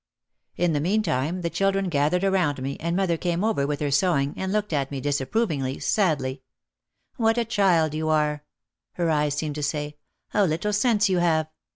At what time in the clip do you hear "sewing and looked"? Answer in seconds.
3.91-4.73